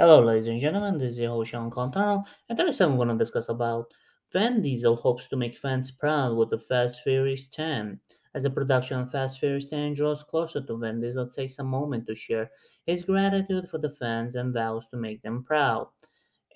[0.00, 0.96] Hello, ladies and gentlemen.
[0.96, 3.92] This is your host Sean Contano, and today I'm going to discuss about
[4.32, 8.00] Vin Diesel hopes to make fans proud with the Fast Furious 10.
[8.34, 12.06] As the production of Fast Furious 10 draws closer to Vin Diesel takes a moment
[12.06, 12.50] to share
[12.86, 15.88] his gratitude for the fans and vows to make them proud.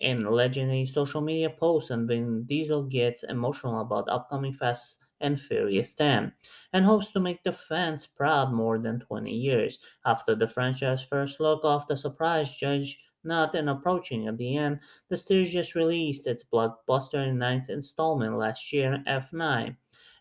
[0.01, 5.95] In legendary social media posts, and Vin Diesel gets emotional about upcoming Fast and Furious
[5.95, 6.33] 10
[6.73, 11.41] and hopes to make the fans proud more than 20 years after the franchise first
[11.41, 14.29] look off the surprise judge not and approaching.
[14.29, 19.77] At the end, the series just released its blockbuster ninth installment last year, F9,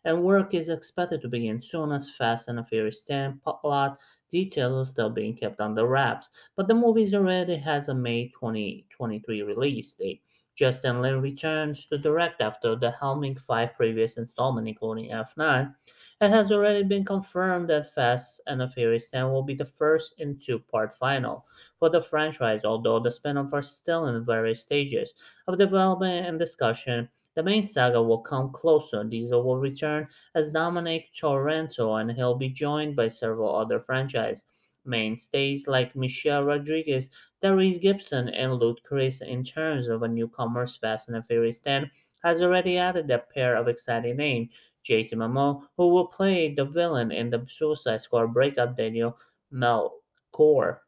[0.05, 4.89] and work is expected to begin soon as Fast and Furious 10 plot details are
[4.89, 10.21] still being kept under wraps, but the movie already has a May 2023 release date.
[10.55, 15.73] Justin Lin returns to direct after the helming five previous installments, including F9.
[16.21, 20.19] It has already been confirmed that Fast and the Furious 10 will be the first
[20.19, 21.45] in two-part final
[21.79, 25.15] for the franchise, although the spin-offs are still in various stages
[25.47, 27.09] of development and discussion.
[27.35, 29.03] The main saga will come closer.
[29.03, 34.43] Diesel will return as Dominic Toretto, and he'll be joined by several other franchise
[34.85, 37.09] mainstays like Michelle Rodriguez,
[37.41, 41.89] Tyrese Gibson, and Ludacris in terms of a newcomers Fast and Furious 10
[42.23, 44.53] has already added a pair of exciting names.
[44.83, 49.13] Jason Momoa, who will play the villain in the Suicide Squad breakout Daniela
[49.51, 50.81] Melchior.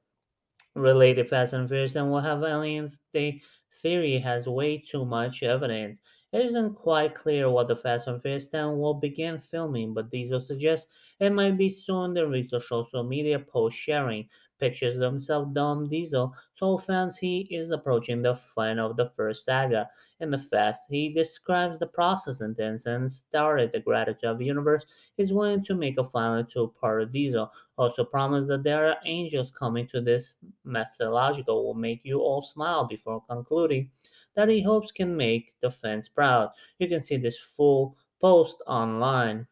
[0.76, 3.00] Related Fast and Furious and will have aliens.
[3.14, 3.42] The
[3.82, 6.02] theory has way too much evidence.
[6.34, 10.42] It isn't quite clear what the Fast and Furious 10 will begin filming, but Diesel
[10.42, 12.14] suggests it might be soon.
[12.14, 14.28] The recent social media post sharing
[14.60, 19.88] pictures himself, Dom Diesel, told fans he is approaching the final of the first saga.
[20.20, 24.86] In the Fast, he describes the process intense and started the gratitude of the universe
[25.18, 27.52] is willing to make a final two-part of Diesel.
[27.78, 32.86] Also promised that there are angels coming to this methodological will make you all smile
[32.86, 33.90] before concluding
[34.36, 36.52] that he hopes can make the fans proud.
[36.80, 39.48] You can see this full post online.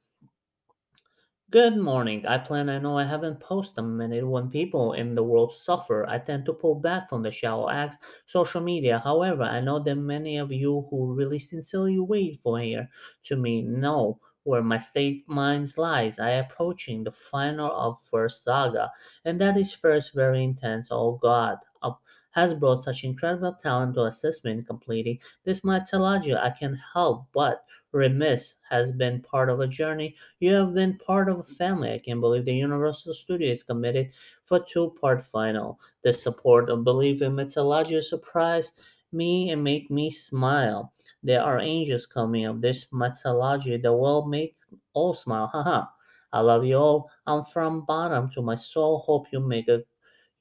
[1.49, 2.25] Good morning.
[2.25, 6.05] I plan I know I haven't posted a minute when people in the world suffer.
[6.09, 8.99] I tend to pull back from the shallow acts, social media.
[8.99, 12.89] However, I know that many of you who really sincerely wait for here
[13.23, 16.19] to me know where my state mind lies.
[16.19, 18.91] I approaching the final of first saga,
[19.23, 20.89] and that is first very intense.
[20.91, 22.01] Oh God, up
[22.31, 26.35] has brought such incredible talent to assist me in completing this mythology.
[26.35, 30.15] I can help but remiss has been part of a journey.
[30.39, 31.93] You have been part of a family.
[31.93, 34.09] I can't believe the Universal Studio is committed
[34.45, 35.79] for two-part final.
[36.03, 38.73] The support of belief in mythology surprised
[39.11, 40.91] me and make me smile.
[41.21, 44.55] There are angels coming of this mythology that will make
[44.93, 45.47] all smile.
[45.47, 45.85] Haha.
[46.31, 47.11] I love you all.
[47.27, 48.97] I'm from bottom to my soul.
[48.97, 49.83] Hope you make a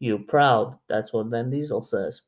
[0.02, 0.78] you proud.
[0.88, 2.22] That's what Vin Diesel says.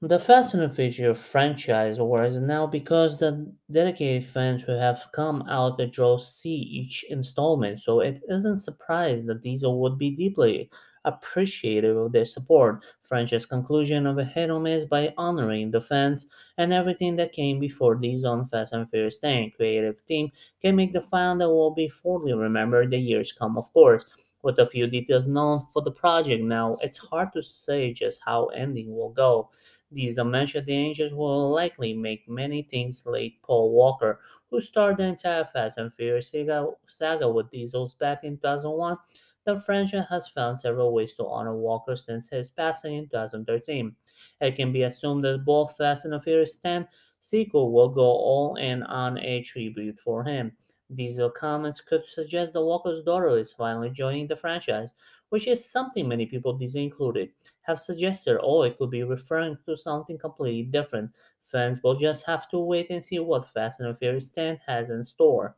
[0.00, 5.78] The Fast and Furious franchise was now because the dedicated fans who have come out
[5.78, 10.68] the draw see each installment, so it isn't surprised that Diesel would be deeply
[11.04, 12.84] appreciative of their support.
[13.02, 16.26] Franchise conclusion of a hit or miss by honoring the fans
[16.58, 19.50] and everything that came before Diesel on Fast and Furious 10.
[19.50, 20.30] Creative team
[20.60, 24.04] can make the final that will be fondly remembered the years come, of course
[24.42, 28.46] with a few details known for the project now, it's hard to say just how
[28.46, 29.50] ending will go.
[29.90, 34.20] These mentioned the Angels will likely make many things late Paul Walker,
[34.50, 38.96] who starred the entire Fast and Furious saga, saga with Diesels back in 2001.
[39.44, 43.96] The franchise has found several ways to honor Walker since his passing in 2013.
[44.40, 46.86] It can be assumed that both Fast and the Furious 10
[47.20, 50.52] sequel will go all in on a tribute for him.
[50.90, 54.92] These comments could suggest that Walker's daughter is finally joining the franchise,
[55.30, 57.30] which is something many people, Diesel included,
[57.62, 61.10] have suggested, or it could be referring to something completely different.
[61.40, 65.02] Fans will just have to wait and see what Fast and Furious 10 has in
[65.02, 65.56] store.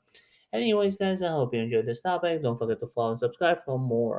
[0.55, 2.41] Anyways, guys, I hope you enjoyed this topic.
[2.43, 4.13] Don't forget to follow and subscribe for more.